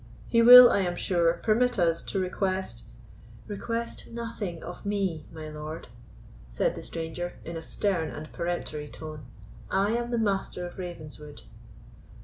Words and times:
He 0.25 0.41
will, 0.41 0.71
I 0.71 0.79
am 0.79 0.95
sure, 0.95 1.31
permit 1.43 1.77
us 1.77 2.01
to 2.01 2.17
request——" 2.17 2.85
"Request 3.45 4.07
nothing 4.09 4.63
of 4.63 4.83
ME, 4.83 5.27
my 5.31 5.47
lord," 5.47 5.89
said 6.49 6.73
the 6.73 6.81
stranger, 6.81 7.33
in 7.45 7.55
a 7.55 7.61
stern 7.61 8.09
and 8.09 8.33
peremptory 8.33 8.87
tone; 8.87 9.25
"I 9.69 9.91
am 9.91 10.09
the 10.09 10.17
Master 10.17 10.65
of 10.65 10.79
Ravenswood." 10.79 11.43